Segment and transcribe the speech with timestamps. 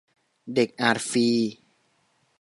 [0.55, 1.27] เด็กอาจฟรี